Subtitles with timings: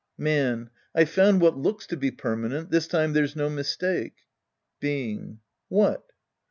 [0.17, 0.71] Man.
[0.95, 2.71] I've found what looks to be permanent.
[2.71, 4.21] Tliis time there's no mistake.
[4.79, 5.41] Being.
[5.69, 6.03] What?